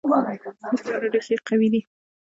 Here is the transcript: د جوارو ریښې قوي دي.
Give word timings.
د 0.03 0.03
جوارو 0.85 1.07
ریښې 1.13 1.35
قوي 1.47 1.67
دي. 1.73 1.81